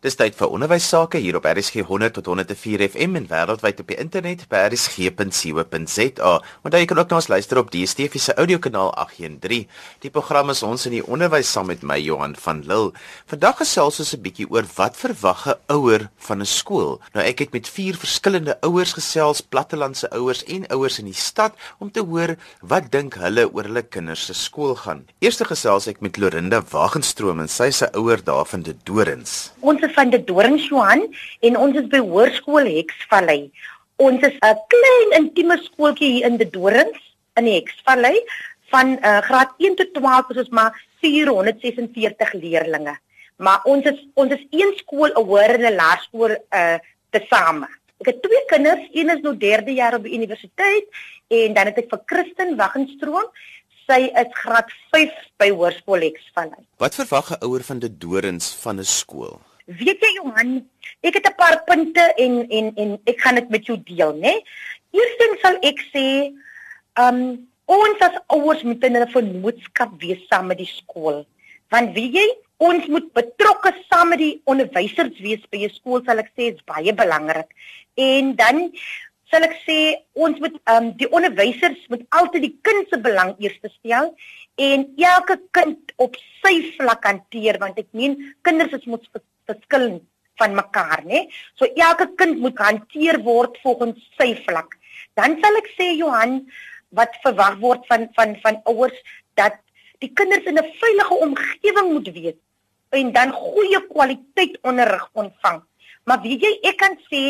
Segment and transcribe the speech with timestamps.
[0.00, 3.90] Dis tyd vir onderwys sake hier op RSG 100 tot 104 FM en wêreldwyd op
[3.90, 6.30] die internet by rsg.co.za.
[6.64, 9.66] Want jy kan ook na ons luister op DSTV se audiokanaal 813.
[10.00, 12.94] Die program is ons in die onderwys saam met my Johan van Lille.
[13.28, 16.96] Vandag gesels ons 'n bietjie oor wat verwag 'n ouer van 'n skool.
[17.12, 21.52] Nou ek het met vier verskillende ouers gesels, plattelandse ouers en ouers in die stad
[21.78, 25.04] om te hoor wat dink hulle oor hulle kinders se skool gaan.
[25.20, 29.52] Eerste gesels ek met Lorinda Wagenstroom en sy se ouer daar van die Dorings.
[29.60, 31.06] Ons van die Dorings Johan
[31.40, 33.50] en ons is by Hoërskool Hexvallei.
[33.96, 37.00] Ons is 'n klein intieme skooltjie hier in die Dorings
[37.36, 38.16] in die Hexvallei
[38.70, 42.98] van uh, graad 1 tot 12 is ons maar 446 leerders.
[43.36, 46.78] Maar ons is ons is een skool hoër en 'n laerskool uh
[47.10, 47.68] tesame.
[48.00, 50.86] Ek het twee kinders, een is nou derde jaar op die universiteit
[51.28, 53.28] en dan het ek vir Christen Waggenstroom
[53.90, 55.10] sy is graad 5
[55.42, 56.62] by Hoërskool Hexvallei.
[56.78, 59.40] Wat verwag 'n ouer van die Dorings van 'n skool?
[59.70, 60.56] Weet jy Johan,
[61.06, 64.42] ek het 'n paar punte en en en ek gaan dit met jou deel, né?
[64.90, 66.34] Eerstens sal ek sê,
[66.98, 71.24] um ons as ouers moet in 'n vennootskap wees saam met die skool.
[71.70, 72.26] Want weet jy,
[72.58, 76.66] ons moet betrokke saam met die onderwysers wees by 'n skool, sal ek sê, is
[76.66, 77.50] baie belangrik.
[77.94, 78.72] En dan
[79.30, 83.70] sal ek sê ons moet um die onderwysers moet altyd die kind se belang eerste
[83.78, 84.16] stel
[84.56, 89.06] en elke kind op sy vlak hanteer want ek meen kinders is moet
[89.50, 89.86] verskil
[90.40, 91.26] van mekaar, né?
[91.58, 94.76] So elke kind moet hanteer word volgens sy vlak.
[95.18, 96.40] Dan sal ek sê Johan
[96.96, 98.96] wat verwag word van van van ouers
[99.38, 99.58] dat
[100.00, 102.38] die kinders in 'n veilige omgewing moet wees
[102.90, 105.62] en dan goeie kwaliteit onderrig ontvang.
[106.04, 107.22] Maar weet jy, ek kan sê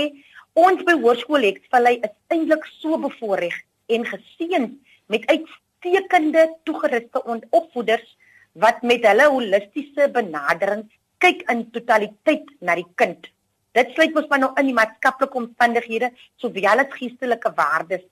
[0.54, 3.56] ons by Hoërskool Hexvallei is eintlik so bevoordeel
[3.94, 4.64] en geseën
[5.12, 8.16] met uitstekende toegeruste opvoeders
[8.52, 10.86] wat met hulle holistiese benadering
[11.22, 13.28] kyk in totaliteit na die kind.
[13.76, 16.10] Dit sluit mos maar nou in die maatskaplike omstandighede
[16.42, 18.02] sowel as geestelike waardes,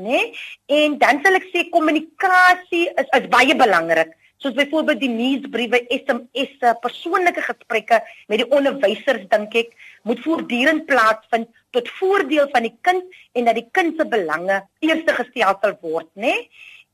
[0.00, 0.08] né?
[0.08, 0.32] Nee?
[0.78, 4.14] En dan sal ek sê kommunikasie is is baie belangrik.
[4.42, 9.76] Soos byvoorbeeld die nuusbriewe, SMS'e, persoonlike gesprekke met die onderwysers dink ek
[10.08, 15.14] moet voortdurend plaasvind tot voordeel van die kind en dat die kind se belange eerste
[15.20, 16.32] gestel sal word, né?
[16.32, 16.48] Nee?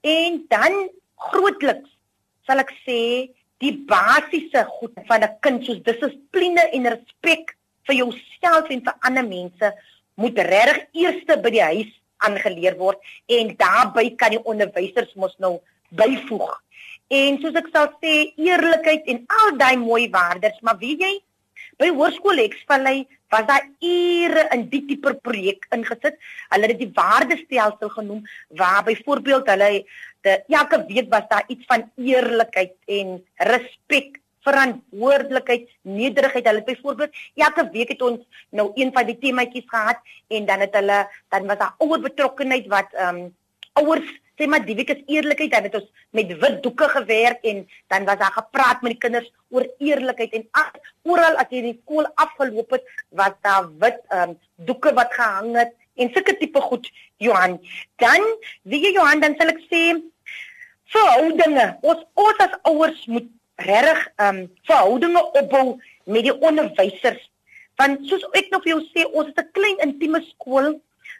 [0.08, 0.76] En dan
[1.30, 1.94] grootliks
[2.46, 3.00] sal ek sê
[3.62, 9.26] die basiese goed van 'n kind soos dissipline en respek vir jouself en vir ander
[9.26, 9.72] mense
[10.14, 11.92] moet regtig eers by die huis
[12.26, 15.58] aangeleer word en daarbey kan die onderwysers mos nou
[15.90, 16.54] byvoeg.
[17.08, 21.14] En soos ek sal sê, eerlikheid en al daai mooi waardes, maar weet jy,
[21.78, 26.16] by Hoërskool Hexvallei was daar ure in die tipe projek ingesit.
[26.50, 28.24] Hulle het dit die waardestelsel genoem
[28.60, 29.70] waar byvoorbeeld hulle
[30.20, 36.46] de elke week was daar iets van eerlikheid en respek verantwoordelikheid, nederigheid.
[36.46, 40.74] Hulle byvoorbeeld elke week het ons nou een van die temaatjies gehad en dan het
[40.74, 43.36] hulle dan was daar ouer betrokkenheid wat ehm um,
[43.78, 44.08] ouers
[44.38, 48.06] sê maar die week is eerlikheid dan het ons met wit doeke gewerk en dan
[48.06, 50.46] was daar gepraat met die kinders oor eerlikheid en
[51.02, 54.36] oral as jy die skool afgeloop het was daar wit um,
[54.70, 56.88] doeke wat gehang het en sulke tipe goed
[57.22, 57.58] Johan.
[58.02, 58.24] Dan
[58.62, 59.82] wie jy Johan dan sal ek sê
[60.94, 61.66] verhoudinge.
[61.82, 63.28] Ons ons as ouers moet
[63.68, 67.20] regtig um, verhoudinge opbou met die onderwysers.
[67.78, 70.78] Want soos ek nog vir jou sê ons is 'n klein intieme skool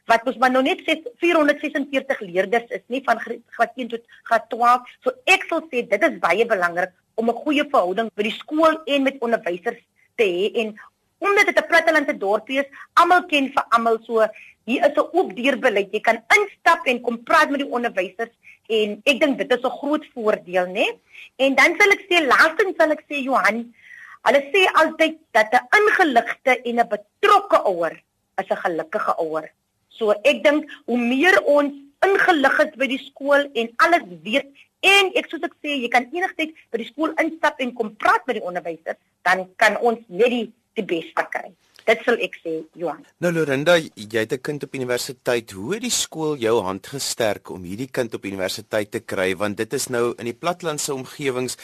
[0.09, 4.49] wat ons maar nou net sê 446 leerders is nie van graad 1 tot graad
[4.49, 4.88] 12.
[5.05, 8.75] So ek sal sê dit is baie belangrik om 'n goeie verhouding met die skool
[8.87, 9.83] en met onderwysers
[10.17, 10.78] te hê en
[11.19, 14.27] omdat dit 'n plattelandse dorpie is, almal ken vir almal so
[14.65, 15.93] hier is 'n oop deurbeleid.
[15.93, 18.34] Jy kan instap en kom praat met die onderwysers
[18.69, 20.87] en ek dink dit is 'n groot voordeel, né?
[21.37, 23.75] En dan sal ek sê laastens sal ek sê Johan,
[24.27, 27.95] hulle sê altyd dat 'n ingeligte en 'n betrokke ouer
[28.41, 29.50] is 'n gelukkige ouer.
[29.89, 31.73] So ek dink hoe meer ons
[32.06, 34.47] ingelig is by die skool en alles weet
[34.81, 38.27] en ek soos ek sê jy kan enigstyd by die skool instap en kom praat
[38.27, 41.50] met die onderwysers, dan kan ons net die die beste kry.
[41.88, 43.00] Dit sal ek sê, Johan.
[43.25, 45.50] Nou Lorinda, jy het 'n kind op universiteit.
[45.56, 49.56] Hoe het die skool jou hand gesterk om hierdie kind op universiteit te kry want
[49.56, 51.56] dit is nou in die plattelandse omgewings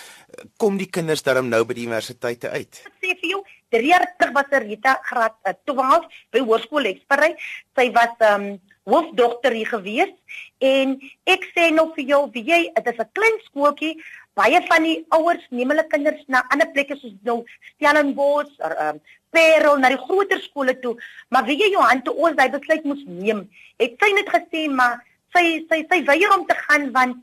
[0.57, 2.83] kom die kinders darm nou by die universiteite uit.
[2.87, 7.35] Ek sê vir jou, 3 jaar terug was Rita graad uh, 12 by Hoërskool Eksperry.
[7.77, 10.13] Sy was um hoofdogter hier gewees
[10.61, 14.01] en ek sê nog vir jou, wie jy, dit is 'n klein skooltjie.
[14.35, 17.45] Baie van die ouers neem hulle kinders na ander plekke soos nou
[17.75, 19.01] Stellenbosch of um
[19.35, 20.95] Parel na die groter skole toe.
[21.31, 23.49] Maar wie jy Johan toe ons daai besluit moes neem.
[23.79, 25.01] Ek sê net gesê maar
[25.35, 27.23] sy sy sy weier om te gaan want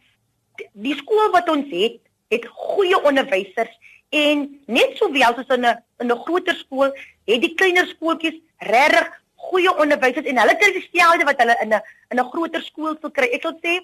[0.73, 3.71] die skool wat ons het, het goeie onderwysers
[4.11, 6.91] En net sowel soos in 'n in 'n groter skool,
[7.25, 11.81] het die kleiner skooltjies regtig goeie onderwysers en hulle kry dieselfde wat hulle in 'n
[12.11, 13.29] in 'n groter skool sou kry.
[13.31, 13.79] Ek wil sê,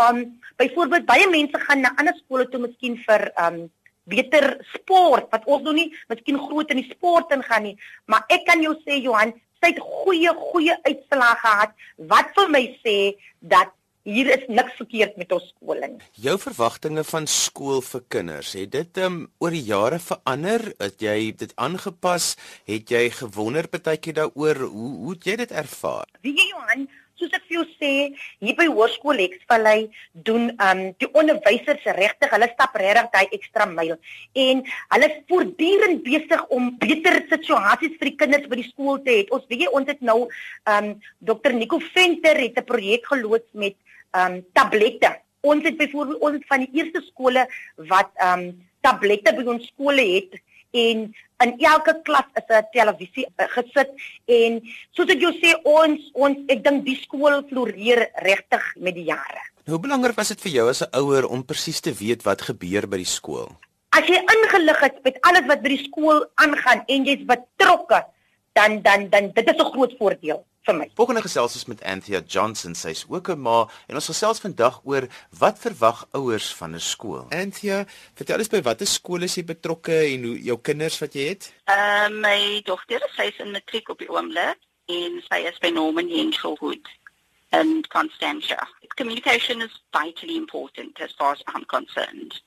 [0.00, 0.22] um
[0.60, 3.64] byvoorbeeld baie mense gaan na ander skole toe miskien vir um
[4.06, 7.76] beter sport wat ons nog nie miskien groot in die sport ingaan nie,
[8.06, 11.74] maar ek kan jou sê Johan, sy het goeie goeie uitslae gehad
[12.12, 12.98] wat vir my sê
[13.40, 13.72] dat
[14.06, 16.04] hier is niks verkeerd met ons skole nie.
[16.22, 20.68] Jou verwagtinge van skool vir kinders, het dit um oor die jare verander?
[20.78, 22.34] Het jy dit aangepas?
[22.70, 26.06] Het jy gewonder partytjie daaroor hoe hoe het jy dit ervaar?
[26.22, 26.86] Wie jy Johan,
[27.18, 27.92] soos ek vir jou sê,
[28.44, 29.88] hier by Hoërskool Exvallei
[30.28, 33.96] doen um die onderwysers regtig, hulle stap regtig daai ekstra myl
[34.46, 34.62] en
[34.94, 39.26] hulle is voortdurend besig om beter situasies vir die kinders by die skool te hê.
[39.34, 40.18] Ons weet jy ons het nou
[40.76, 40.92] um
[41.30, 43.76] Dr Nico Venter het 'n projek geloods met
[44.14, 45.16] um tablette.
[45.42, 47.46] Ons het byvoorbeeld ons van die eerste skole
[47.76, 48.52] wat um
[48.82, 50.40] tablette by ons skole het
[50.72, 51.14] en
[51.44, 53.90] in elke klas is 'n televisie uh, gesit
[54.26, 54.60] en
[54.96, 59.42] soos ek jou sê ons ons ek dink die skool floreer regtig met die jare.
[59.66, 62.86] Hoe belangrik was dit vir jou as 'n ouer om presies te weet wat gebeur
[62.86, 63.48] by die skool?
[63.90, 68.04] As jy ingelig is met alles wat by die skool aangaan en jy's betrokke,
[68.56, 70.86] dan dan dan dit is 'n groot voordeel vir my.
[70.94, 72.74] Volgende gesels ons met Anthea Johnson.
[72.74, 75.04] Sy's ook 'n ma en ons gesels vandag oor
[75.38, 77.26] wat verwag ouers van 'n skool.
[77.30, 81.28] Anthea, vertel eens by watter skool is jy betrokke en hoe jou kinders wat jy
[81.28, 81.52] het?
[81.64, 86.86] Uh my dogter, sy's in matriek op die oomblik en sy is by Norman Henschelhood
[87.52, 88.68] in Constantia.
[88.96, 92.42] Communication is vitally important as far as I'm concerned.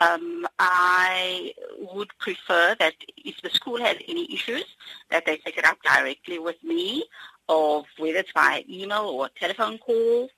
[0.00, 1.52] Um, I
[1.94, 4.64] would prefer that if the school has any issues,
[5.10, 7.04] that they take it up directly with me
[7.48, 10.28] of whether it's via email or telephone call.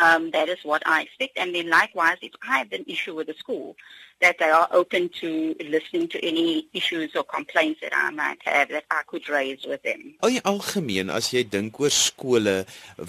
[0.00, 1.38] Um, that is what I expect.
[1.38, 3.76] And then likewise, if I have an issue with the school,
[4.20, 8.68] that they are open to listening to any issues or complaints that I might have
[8.68, 10.14] that I could raise with them.
[10.22, 12.54] Al jy algemeen as jy dink oor skole,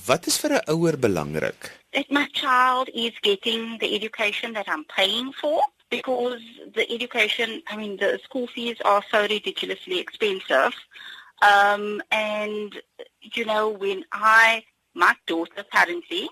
[0.08, 1.72] wat is vir 'n ouer belangrik?
[1.94, 6.42] That my child is getting the education that I'm paying for because
[6.74, 10.74] the education, I mean the school fees are so ridiculously expensive.
[11.42, 12.80] Um, and
[13.22, 14.64] you know, when I,
[14.94, 16.30] my daughter currently,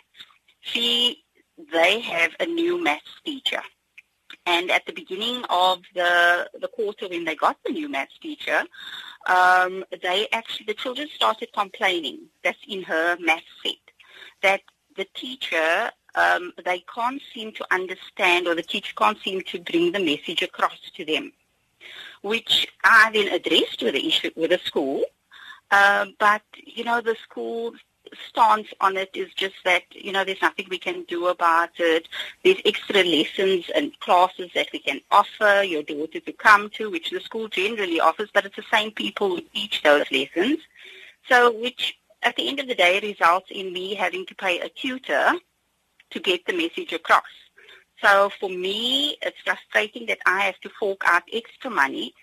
[0.71, 1.23] she,
[1.71, 3.61] they have a new maths teacher.
[4.45, 8.63] And at the beginning of the, the quarter when they got the new maths teacher,
[9.27, 13.73] um, they actually, the children started complaining, that's in her maths set,
[14.41, 14.61] that
[14.95, 19.91] the teacher, um, they can't seem to understand or the teacher can't seem to bring
[19.91, 21.31] the message across to them,
[22.21, 25.03] which I then addressed with the issue with the school.
[25.71, 27.73] Uh, but, you know, the school
[28.27, 32.07] stance on it is just that, you know, there's nothing we can do about it.
[32.43, 37.09] There's extra lessons and classes that we can offer your daughter to come to, which
[37.09, 40.59] the school generally offers, but it's the same people who teach those lessons.
[41.27, 44.69] So, which at the end of the day results in me having to pay a
[44.69, 45.33] tutor
[46.09, 47.23] to get the message across.
[48.01, 52.13] So for me, it's frustrating that I have to fork out extra money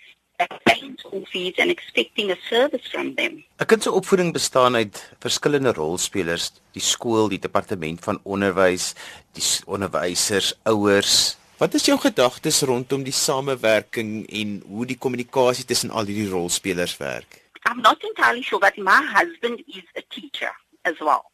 [0.65, 3.45] paying school fees and expecting a service from them.
[3.59, 8.95] 'n Kind se opvoeding bestaan uit verskillende rolspelers, die skool, die departement van onderwys,
[9.33, 11.37] die onderwysers, ouers.
[11.57, 16.97] Wat is jou gedagtes rondom die samewerking en hoe die kommunikasie tussen al hierdie rolspelers
[16.97, 17.41] werk?
[17.65, 21.25] I'm not entirely sure but my husband is a teacher as well.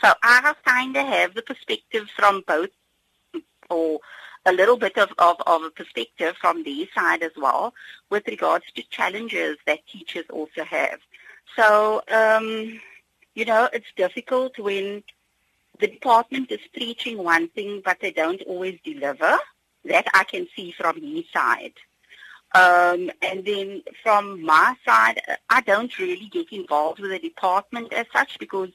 [0.00, 2.70] So I have kind of have the perspective from both
[3.68, 4.00] or
[4.48, 7.74] a little bit of, of, of a perspective from their side as well
[8.10, 10.98] with regards to challenges that teachers also have.
[11.54, 12.80] So, um,
[13.34, 15.02] you know, it's difficult when
[15.80, 19.38] the department is preaching one thing but they don't always deliver.
[19.84, 21.72] That I can see from his side.
[22.54, 28.06] Um, and then from my side, I don't really get involved with the department as
[28.12, 28.70] such because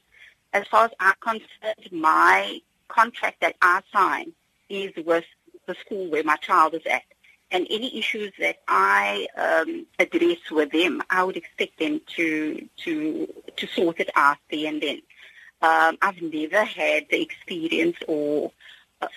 [0.52, 4.32] as far as I'm concerned, my contract that I sign
[4.68, 5.24] is with
[5.66, 7.02] the school where my child is at.
[7.50, 13.34] And any issues that I um, address with them, I would expect them to to
[13.56, 15.00] to sort it out there and then.
[15.62, 18.52] Um, I've never had the experience or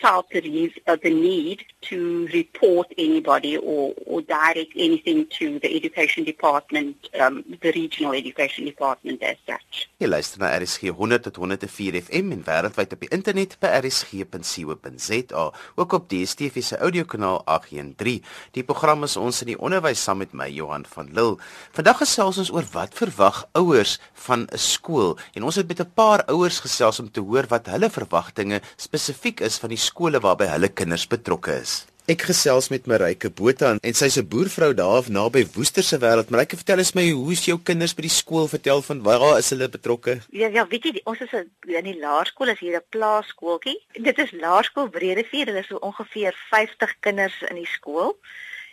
[0.01, 6.23] felt the, uh, the need to report anybody or, or direct anything to the education
[6.23, 9.87] department, um, the regional education department as such.
[9.97, 15.45] Jy luister na RSG 100 tot 104 FM en wêreldwyd op die internet by rsg.co.za,
[15.75, 18.23] ook op DStv se audiokanaal 813.
[18.57, 21.37] Die program is ons in die onderwys saam met my Johan van Lille.
[21.77, 25.91] Vandag gesels ons oor wat verwag ouers van 'n skool en ons het met 'n
[25.93, 30.45] paar ouers gesels om te hoor wat hulle verwagtinge spesifiek is van die skole waarby
[30.51, 31.85] hulle kinders betrokke is.
[32.07, 36.29] Ek gesels met Marike Botha en sy's 'n boervrou daar naby Woester se wêreld.
[36.29, 38.47] Marike, vertel eens my, hoe is jou kinders by die skool?
[38.47, 40.21] Vertel van waar is hulle betrokke?
[40.31, 43.75] Ja, ja, weet jy, ons is in die laerskool, is hier 'n plaaskooltjie.
[43.91, 45.47] Dit is Laerskool Bredevuur.
[45.47, 48.15] Hulle is so ongeveer 50 kinders in die skool.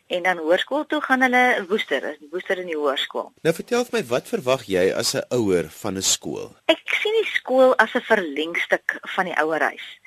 [0.06, 3.32] En dan hoërskool toe gaan hulle Woester, in Woester in die hoërskool.
[3.42, 6.54] Nou vertel vir my, wat verwag jy as 'n ouer van 'n skool?
[6.66, 9.98] Ek sien die skool as 'n verlengstuk van die ouerhuis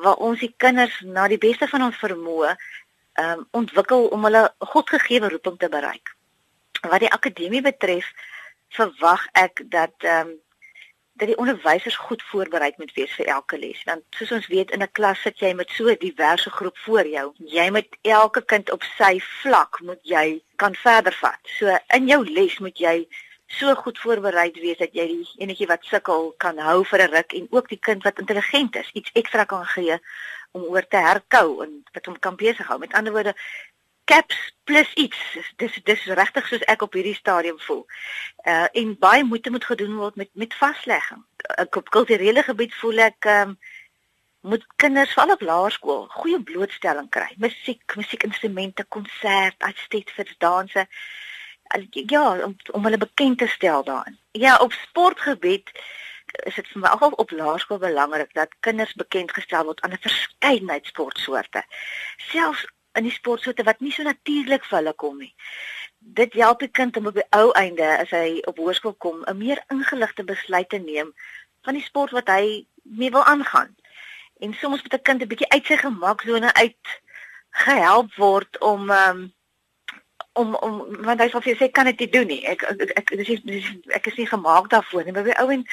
[0.00, 4.42] waar ons die kinders na die beste van ons vermoë ehm um, ontwikkel om hulle
[4.58, 6.14] godgegewe roeping te bereik.
[6.80, 8.08] Wat die akademie betref,
[8.72, 10.40] verwag ek dat ehm um,
[11.20, 13.82] dat die onderwysers goed voorberei moet wees vir elke les.
[13.84, 17.06] Want soos ons weet in 'n klas sit jy met so 'n diverse groep voor
[17.06, 17.32] jou.
[17.36, 21.40] Jy moet elke kind op sy vlak moet jy kan verder vat.
[21.58, 23.08] So in jou les moet jy
[23.58, 27.32] so goed voorberei wees dat jy die enetjie wat sukkel kan hou vir 'n ruk
[27.38, 29.98] en ook die kind wat intelligent is iets ekstra kan gee
[30.52, 32.78] om oor te herkou en wat hom kan besig hou.
[32.78, 33.34] Met ander woorde
[34.04, 35.18] caps plus iets.
[35.56, 37.86] Dis dis regtig soos ek op hierdie stadium voel.
[38.44, 41.22] Uh en baie moeite moet gedoen word met met vaslegging.
[41.56, 43.56] Ek op kulturele gebied voel ek um
[44.42, 47.28] moet kinders veral op laerskool goeie blootstelling kry.
[47.36, 50.86] Musiek, musiekinstrumente, konsert, uitstet vir danse
[51.90, 54.18] ja, om om hulle bekend te stel daarin.
[54.30, 55.70] Ja, op sportgebied
[56.32, 60.06] is dit vir my alhoewel op laerskool belangrik dat kinders bekend gestel word aan 'n
[60.06, 61.64] verskeidenheid sportsoorte.
[62.16, 65.34] Selfs in die sportsoorte wat nie so natuurlik vir hulle kom nie.
[65.98, 69.38] Dit help die kind om op die ou einde as hy op hoërskool kom 'n
[69.38, 71.14] meer ingeligte besluit te neem
[71.62, 73.76] van die sport wat hy mee wil aangaan.
[74.40, 77.00] En soms moet 'n kind 'n bietjie uit sy gemaksone uit
[77.50, 79.32] gehelp word om ehm um,
[80.32, 82.42] om om want hy sê sê kan dit nie doen nie.
[82.46, 85.12] Ek ek ek dis dis ek is nie gemaak daarvoor nie.
[85.12, 85.66] Maar by ou en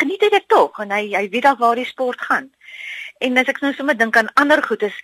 [0.00, 2.50] geniet dit tog en hy hy weet dalk waar die sport gaan.
[3.20, 4.96] En as ek nou sommer dink aan ander goed is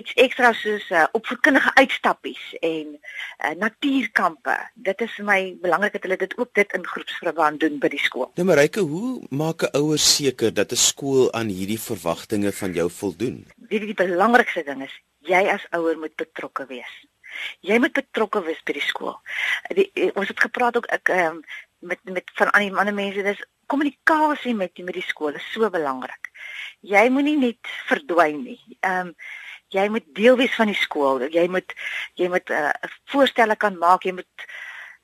[0.00, 4.54] iets ekstra soos uh, opvoedkundige uitstappies en uh, natuurkampe.
[4.74, 8.00] Dit is vir my belangrik dat hulle dit ook dit in groepsverband doen by die
[8.02, 8.30] skool.
[8.40, 12.90] Nou Marike, hoe maak 'n ouer seker dat 'n skool aan hierdie verwagtinge van jou
[12.90, 13.46] voldoen?
[13.68, 14.94] Die die belangrikste ding is
[15.28, 16.92] jy as ouer moet betrokke wees.
[17.60, 19.16] Jy moet betrokke wees by die skool.
[19.74, 21.42] Die, die, ons het gepraat ook ek um,
[21.82, 25.70] met met van aan die ander mense dis kommunikasie met met die skool is so
[25.70, 26.30] belangrik.
[26.80, 28.60] Jy moenie net verdwyn nie.
[28.80, 29.16] Ehm um,
[29.72, 31.22] jy moet deel wees van die skool.
[31.32, 31.74] Jy moet
[32.20, 34.04] jy moet 'n uh, voorstelle kan maak.
[34.04, 34.48] Jy moet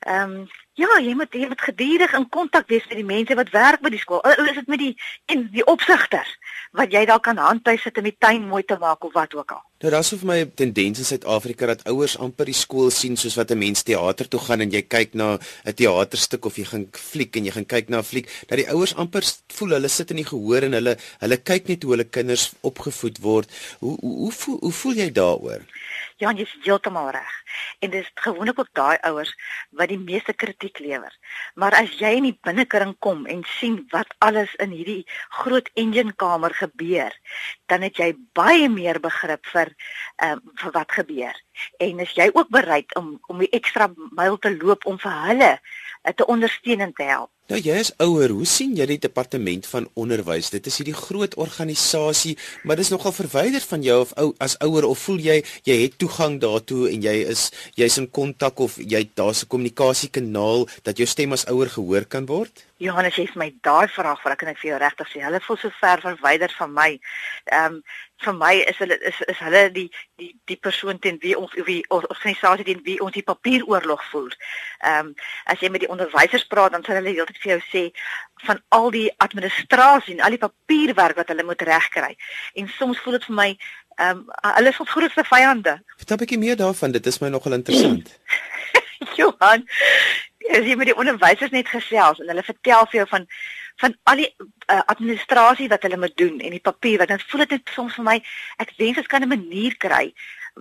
[0.07, 3.49] ehm um, Ja, jy moet jy moet gedurig in kontak wees met die mense wat
[3.51, 4.21] werk by die skool.
[4.47, 4.93] Is dit met die
[5.33, 6.37] en die opsigters
[6.79, 9.57] wat jy dalk kan handtuis sit om die tuin mooi te maak of wat ook
[9.57, 9.63] al.
[9.83, 13.35] Nou daar's vir my 'n tendens in Suid-Afrika dat ouers amper die skool sien soos
[13.35, 16.87] wat 'n mens teater toe gaan en jy kyk na 'n teaterstuk of jy gaan
[16.93, 20.11] fliek en jy gaan kyk na 'n fliek, dat die ouers amper voel hulle sit
[20.11, 23.49] in die gehoor en hulle hulle kyk net hoe hulle kinders opgevoed word.
[23.81, 25.63] Hoe hoe hoe voel, hoe voel jy daaroor?
[26.19, 27.35] Ja, jy is heeltemal reg.
[27.79, 29.31] En dis gewoonlik ook daai ouers
[29.79, 31.15] wat die meeste kritiek lewer.
[31.55, 35.05] Maar as jy in die binnekring kom en sien wat alles in hierdie
[35.43, 37.15] groot engine kamer gebeur,
[37.69, 39.73] dan het jy baie meer begrip vir
[40.17, 41.43] ehm um, vir wat gebeur.
[41.79, 45.53] En is jy ook bereid om om die ekstra myl te loop om vir hulle
[45.59, 47.33] uh, te ondersteun en te help?
[47.49, 50.51] Nou jy is ouer, hoe sien jy die departement van onderwys?
[50.53, 52.35] Dit is hierdie groot organisasie,
[52.69, 55.97] maar dis nogal verwyder van jou of ou as ouer of voel jy jy het
[55.97, 57.47] toegang daartoe en jy is
[57.81, 62.27] jy's in kontak of jy daar's 'n kommunikasiekanaal dat jou stem as ouer gehoor kan
[62.27, 62.69] word?
[62.79, 65.57] Johannes, jy het my daai vraag vra, kan ek vir jou regtig sê, hulle voel
[65.57, 67.01] so ver verwyder van my.
[67.59, 67.83] Ehm um,
[68.25, 69.87] vir my is hulle is is hulle die
[70.19, 74.35] die die persoon teen wie ons wie organisasie teen wie ons die papieroorlog voer.
[74.79, 75.13] Ehm um,
[75.53, 77.85] as jy met die onderwysers praat, dan sal hulle heeltyd vir jou sê
[78.47, 82.15] van al die administrasie en al die papierwerk wat hulle moet regkry.
[82.55, 84.25] En soms voel dit vir my ehm um,
[84.59, 85.79] hulle is ons grootste vyande.
[86.03, 88.19] Vertel 'n bietjie meer daarvan, dit is my nogal interessant.
[89.19, 89.65] Johan,
[90.51, 93.27] as jy met die onderwysers net gesels en hulle vertel vir jou van
[93.83, 97.45] van al die uh, administrasie wat hulle moet doen en die papier wat dan voel
[97.47, 98.17] dit net soms vir my
[98.65, 100.13] ek wens ons kan 'n manier kry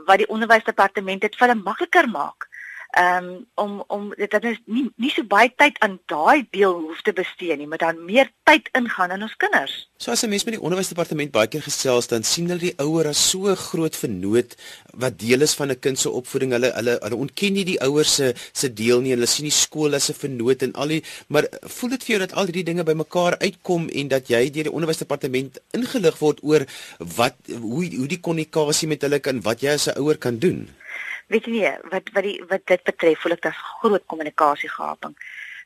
[0.06, 2.47] wat die onderwysdepartement dit vir hulle makliker maak
[2.96, 7.02] um, om om dit dan is nie nie so baie tyd aan daai deel hoef
[7.06, 9.76] te bestee nie, maar dan meer tyd ingaan in ons kinders.
[9.98, 13.08] So as 'n mens met die onderwysdepartement baie keer gesels, dan sien hulle die ouer
[13.08, 14.56] as so groot vernoot
[14.94, 16.52] wat deel is van 'n kind se opvoeding.
[16.52, 19.12] Hulle hulle hulle ontken nie die ouers se se deel nie.
[19.12, 22.20] Hulle sien die skool as 'n vernoot en al die maar voel dit vir jou
[22.20, 26.66] dat al hierdie dinge bymekaar uitkom en dat jy deur die onderwysdepartement ingelig word oor
[27.00, 30.70] wat hoe hoe die kommunikasie met hulle kan wat jy as 'n ouer kan doen?
[31.28, 35.16] Weet jy nie wat wat die wat dit betref voel ek daar's groot kommunikasiegaping.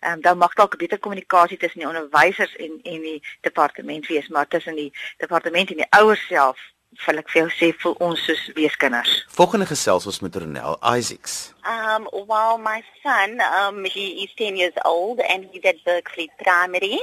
[0.02, 4.08] Ehm um, dan mag dalk 'n beter kommunikasie tussen die onderwysers en en die departement
[4.08, 6.60] wees, maar tussen die departement en die ouers self
[7.06, 9.12] wil ek vir jou sê vir ons soos weeskinders.
[9.30, 11.54] Volgende gesels ons met Ronel Isaacs.
[11.64, 17.00] Um, while my son, um, he is 10 years old and he's at Berkeley Primary.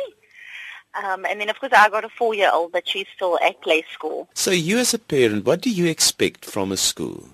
[0.94, 4.28] Um, and then, of course, I got a four-year-old, but she's still at play school.
[4.34, 7.28] So you as a parent, what do you expect from a school?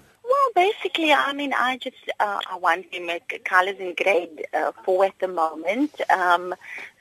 [0.54, 5.04] Basically, I mean, I just uh, I want him at Carla's in grade uh, four
[5.06, 6.00] at the moment.
[6.11, 6.54] Um,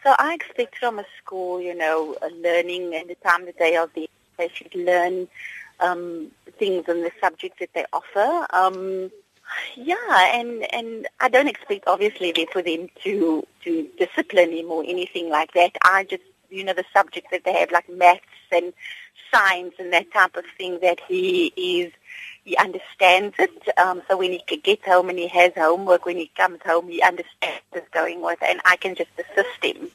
[0.03, 3.89] so I expect from a school, you know, learning and the time that they are
[3.95, 4.07] there,
[4.38, 5.27] they should learn
[5.79, 8.48] um, things and the subjects that they offer.
[8.50, 9.12] Um,
[9.75, 15.29] yeah, and and I don't expect obviously for them to to discipline him or anything
[15.29, 15.77] like that.
[15.83, 18.74] I just you know the subjects that they have like maths and
[19.31, 21.91] science and that type of thing that he is
[22.43, 23.77] he understands it.
[23.77, 27.01] Um, so when he gets home and he has homework, when he comes home, he
[27.01, 29.89] understands what's going with, and I can just assist him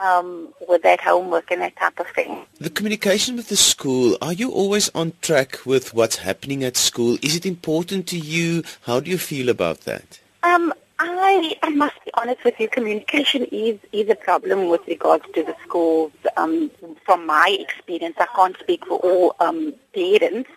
[0.00, 2.44] um, with that homework and that type of thing.
[2.58, 7.18] The communication with the school, are you always on track with what's happening at school?
[7.22, 8.62] Is it important to you?
[8.82, 10.18] How do you feel about that?
[10.42, 15.24] Um, I, I must be honest with you, communication is, is a problem with regards
[15.34, 16.12] to the schools.
[16.36, 16.70] Um,
[17.04, 20.50] from my experience, I can't speak for all um, parents,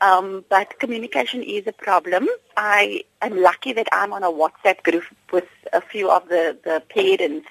[0.00, 2.28] um, but communication is a problem.
[2.56, 6.82] I am lucky that I'm on a WhatsApp group with a few of the, the
[6.88, 7.48] parents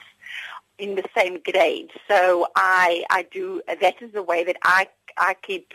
[0.77, 1.91] in the same grade.
[2.07, 4.87] So I, I do, that is the way that I,
[5.17, 5.73] I keep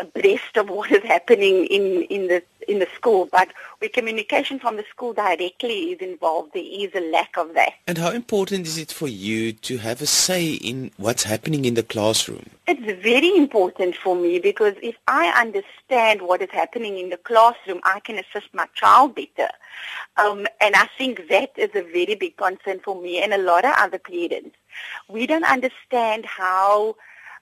[0.00, 4.76] abreast of what is happening in, in the in the school, but where communication from
[4.76, 7.72] the school directly is involved, there is a lack of that.
[7.86, 11.74] And how important is it for you to have a say in what's happening in
[11.74, 12.50] the classroom?
[12.68, 17.80] It's very important for me because if I understand what is happening in the classroom,
[17.84, 19.50] I can assist my child better.
[20.16, 23.64] Um, and I think that is a very big concern for me and a lot
[23.64, 24.56] of other parents.
[25.08, 26.96] We don't understand how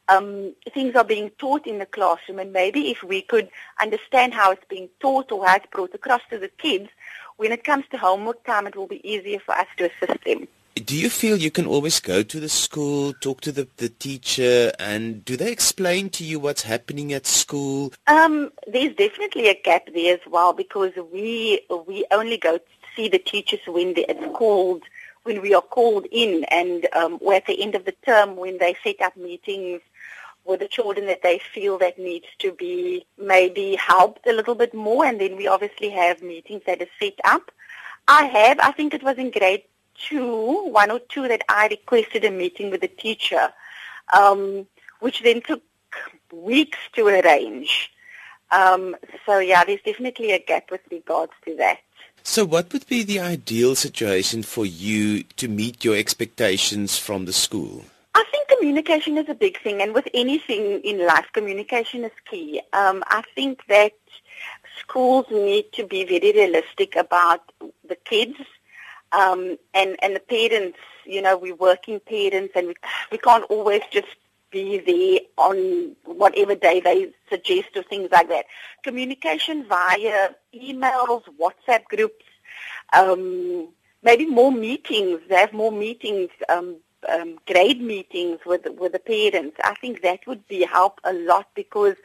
[0.09, 3.49] um, things are being taught in the classroom and maybe if we could
[3.81, 6.89] understand how it's being taught or how it's brought across to the kids,
[7.37, 10.49] when it comes to homework time, it will be easier for us to assist them.
[10.75, 14.71] Do you feel you can always go to the school, talk to the, the teacher,
[14.79, 17.93] and do they explain to you what's happening at school?
[18.07, 23.09] Um, there's definitely a gap there as well because we we only go to see
[23.09, 24.85] the teachers when they, it's called
[25.25, 28.59] when we are called in, and um, we're at the end of the term when
[28.59, 29.81] they set up meetings
[30.49, 34.73] with the children that they feel that needs to be maybe helped a little bit
[34.73, 37.53] more and then we obviously have meetings that are set up.
[38.09, 42.25] I have, I think it was in grade two, one or two that I requested
[42.25, 43.53] a meeting with the teacher,
[44.15, 44.67] um,
[45.01, 45.63] which then took
[46.33, 47.93] weeks to arrange.
[48.51, 51.81] Um, so yeah, there's definitely a gap with regards to that.
[52.23, 57.33] So what would be the ideal situation for you to meet your expectations from the
[57.33, 57.85] school?
[58.19, 62.61] I think communication is a big thing, and with anything in life, communication is key.
[62.73, 63.93] Um, I think that
[64.81, 67.53] schools need to be very realistic about
[67.89, 68.35] the kids
[69.13, 70.79] um, and and the parents.
[71.05, 72.75] You know, we're working parents, and we
[73.13, 74.17] we can't always just
[74.51, 78.47] be there on whatever day they suggest or things like that.
[78.83, 82.25] Communication via emails, WhatsApp groups,
[82.95, 83.69] um,
[84.03, 85.21] maybe more meetings.
[85.29, 86.31] They have more meetings.
[86.49, 91.13] Um, um, grade meetings with with the parents, I think that would be help a
[91.13, 91.97] lot because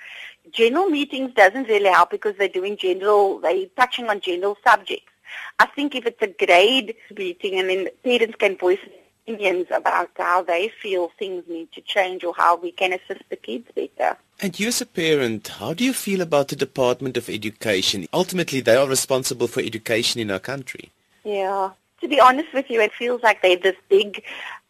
[0.52, 5.12] general meetings doesn't really help because they're doing general, they're touching on general subjects.
[5.60, 8.80] I think if it's a grade meeting and then parents can voice
[9.26, 13.36] opinions about how they feel things need to change or how we can assist the
[13.36, 14.18] kids better.
[14.42, 18.08] And you as a parent, how do you feel about the Department of Education?
[18.14, 20.92] Ultimately, they are responsible for education in our country.
[21.24, 21.72] Yeah.
[22.02, 24.24] To be honest with you, it feels like they're this big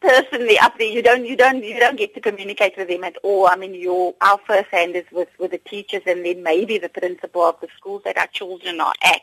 [0.04, 0.88] personally up there.
[0.88, 3.48] You don't, you don't, you don't get to communicate with them at all.
[3.48, 6.90] I mean, your our first hand is with with the teachers, and then maybe the
[6.90, 9.22] principal of the schools that our children are at.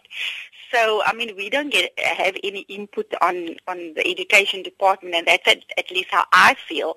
[0.72, 5.26] So, I mean, we don't get have any input on on the education department, and
[5.26, 6.96] that's at, at least how I feel.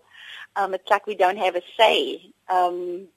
[0.55, 2.21] Um, it's like we don't have a say.
[2.49, 3.07] Um,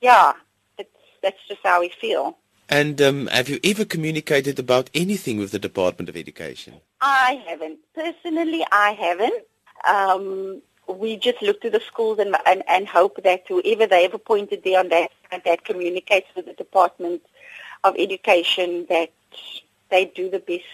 [0.00, 0.32] yeah,
[0.78, 0.90] it's
[1.22, 2.36] that's just how we feel.
[2.68, 6.74] And um, have you ever communicated about anything with the Department of Education?
[7.00, 7.80] I haven't.
[7.94, 9.42] Personally, I haven't.
[9.86, 14.14] Um, we just look to the schools and, and, and hope that whoever they have
[14.14, 15.10] appointed there on that,
[15.44, 17.22] that communicates with the Department
[17.84, 19.10] of Education that
[19.90, 20.64] they do the best,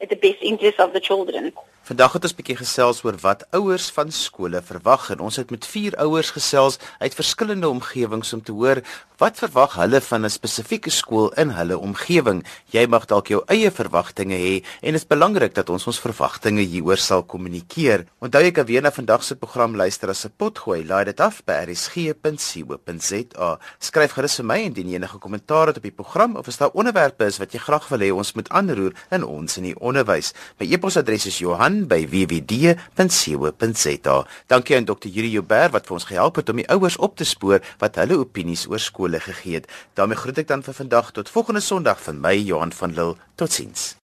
[0.00, 1.52] the best interest of the children.
[1.84, 5.66] Vandag het ons bietjie gesels oor wat ouers van skole verwag en ons het met
[5.68, 8.80] vier ouers gesels uit verskillende omgewings om te hoor
[9.24, 12.44] wat verwag hulle van 'n spesifieke skool in hulle omgewing.
[12.70, 16.62] Jy mag dalk jou eie verwagtinge hê en dit is belangrik dat ons ons verwagtinge
[16.62, 18.04] hieroor sal kommunikeer.
[18.20, 20.86] Onthou jy kan weer na vandag se program luister as 'n potgooi.
[20.86, 23.58] Laai dit af by rsg.co.za.
[23.78, 26.70] Skryf gerus vir my indien jy enige kommentaar het op die program of as daar
[26.72, 30.32] onderwerpe is wat jy graag wil hê ons moet aanroer in ons in die onderwys.
[30.58, 34.16] My e-posadres is Johan aan by www.co.za.
[34.46, 35.10] Dankie aan Dr.
[35.10, 38.20] Yuri Joubert wat vir ons gehelp het om die ouers op te spoor wat hulle
[38.22, 39.70] opinies oor skole gegee het.
[39.94, 43.16] daarmee groet ek dan vir vandag tot volgende Sondag van my Johan van Lille.
[43.34, 43.96] Totsiens.